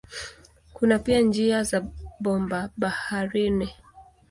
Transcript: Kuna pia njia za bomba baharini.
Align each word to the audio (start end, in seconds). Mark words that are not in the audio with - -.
Kuna 0.73 0.99
pia 0.99 1.19
njia 1.21 1.63
za 1.63 1.83
bomba 2.19 2.69
baharini. 2.77 3.69